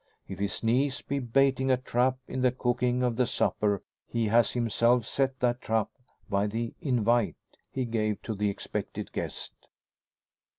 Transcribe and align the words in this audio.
If 0.27 0.39
his 0.39 0.63
niece 0.63 1.03
be 1.03 1.19
baiting 1.19 1.69
a 1.69 1.77
trap 1.77 2.17
in 2.27 2.41
the 2.41 2.51
cooking 2.51 3.03
of 3.03 3.17
the 3.17 3.27
supper, 3.27 3.83
he 4.07 4.25
has 4.29 4.53
himself 4.53 5.05
set 5.05 5.39
that 5.41 5.61
trap 5.61 5.91
by 6.27 6.47
the 6.47 6.73
"invite" 6.81 7.35
he 7.69 7.85
gave 7.85 8.19
to 8.23 8.33
the 8.33 8.49
expected 8.49 9.11
guest. 9.11 9.53